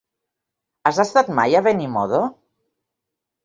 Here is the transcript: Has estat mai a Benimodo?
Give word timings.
Has 0.91 1.03
estat 1.03 1.31
mai 1.41 1.55
a 1.59 1.63
Benimodo? 1.69 2.25